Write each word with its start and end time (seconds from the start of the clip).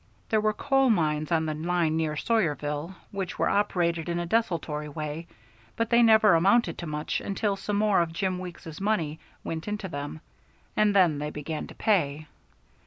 There 0.29 0.41
were 0.41 0.51
coal 0.53 0.89
mines 0.89 1.31
on 1.31 1.45
the 1.45 1.53
line 1.53 1.95
near 1.95 2.15
Sawyerville, 2.15 2.95
which 3.11 3.37
were 3.37 3.47
operated 3.49 4.09
in 4.09 4.17
a 4.17 4.25
desultory 4.25 4.89
way, 4.89 5.27
but 5.75 5.91
they 5.91 6.01
never 6.01 6.33
amounted 6.33 6.79
to 6.79 6.87
much 6.87 7.21
until 7.21 7.55
some 7.55 7.77
more 7.77 8.01
of 8.01 8.11
Jim 8.11 8.39
Weeks's 8.39 8.81
money 8.81 9.19
went 9.43 9.67
into 9.67 9.87
them, 9.87 10.21
and 10.75 10.95
then 10.95 11.19
they 11.19 11.29
began 11.29 11.67
to 11.67 11.75
pay. 11.75 12.25